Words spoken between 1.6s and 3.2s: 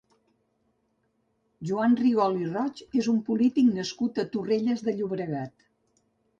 Joan Rigol i Roig és